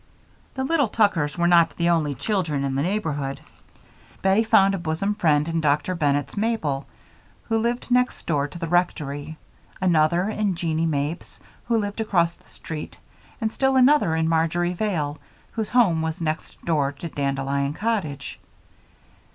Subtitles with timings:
[0.55, 3.39] The little Tuckers were not the only children in the neighborhood.
[4.23, 5.93] Bettie found a bosom friend in Dr.
[5.93, 6.87] Bennett's Mabel,
[7.43, 9.37] who lived next door to the rectory,
[9.79, 12.97] another in Jeanie Mapes, who lived across the street,
[13.39, 15.19] and still another in Marjory Vale,
[15.51, 18.39] whose home was next door to Dandelion Cottage.